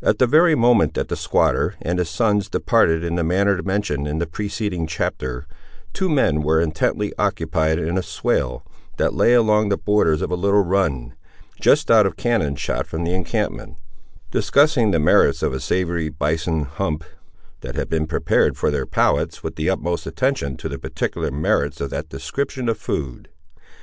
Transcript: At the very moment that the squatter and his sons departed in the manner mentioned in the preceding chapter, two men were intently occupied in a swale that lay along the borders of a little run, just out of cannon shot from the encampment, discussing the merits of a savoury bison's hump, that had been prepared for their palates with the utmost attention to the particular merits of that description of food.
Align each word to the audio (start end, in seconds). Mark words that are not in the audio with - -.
At 0.00 0.18
the 0.18 0.26
very 0.26 0.54
moment 0.54 0.94
that 0.94 1.08
the 1.08 1.14
squatter 1.14 1.74
and 1.82 1.98
his 1.98 2.08
sons 2.08 2.48
departed 2.48 3.04
in 3.04 3.16
the 3.16 3.22
manner 3.22 3.60
mentioned 3.62 4.08
in 4.08 4.18
the 4.18 4.26
preceding 4.26 4.86
chapter, 4.86 5.46
two 5.92 6.08
men 6.08 6.40
were 6.40 6.58
intently 6.58 7.12
occupied 7.18 7.78
in 7.78 7.98
a 7.98 8.02
swale 8.02 8.64
that 8.96 9.12
lay 9.12 9.34
along 9.34 9.68
the 9.68 9.76
borders 9.76 10.22
of 10.22 10.30
a 10.30 10.36
little 10.36 10.62
run, 10.64 11.12
just 11.60 11.90
out 11.90 12.06
of 12.06 12.16
cannon 12.16 12.56
shot 12.56 12.86
from 12.86 13.04
the 13.04 13.12
encampment, 13.12 13.76
discussing 14.30 14.90
the 14.90 14.98
merits 14.98 15.42
of 15.42 15.52
a 15.52 15.60
savoury 15.60 16.08
bison's 16.08 16.68
hump, 16.78 17.04
that 17.60 17.74
had 17.76 17.90
been 17.90 18.06
prepared 18.06 18.56
for 18.56 18.70
their 18.70 18.86
palates 18.86 19.42
with 19.42 19.56
the 19.56 19.68
utmost 19.68 20.06
attention 20.06 20.56
to 20.56 20.70
the 20.70 20.78
particular 20.78 21.30
merits 21.30 21.78
of 21.78 21.90
that 21.90 22.08
description 22.08 22.70
of 22.70 22.78
food. 22.78 23.28